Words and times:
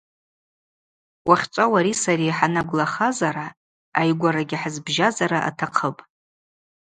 Уахьчӏва 1.27 1.65
уари 1.71 1.93
сари 2.01 2.35
хӏанагвлахазара, 2.37 3.47
айгварагьи 3.99 4.59
хӏызбжьазара 4.61 5.39
атахъыпӏ. 5.49 6.03